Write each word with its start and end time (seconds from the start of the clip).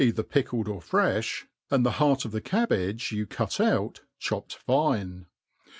117 0.01 0.23
ettfer 0.25 0.29
pickled 0.33 0.67
or 0.67 0.81
freOi, 0.81 1.43
and 1.69 1.85
the 1.85 1.91
heart 2.01 2.25
of 2.25 2.31
the 2.31 2.41
cabbage 2.41 3.11
you 3.11 3.27
cQt 3.27 3.63
oat 3.71 4.01
chopped 4.17 4.55
fine. 4.55 5.27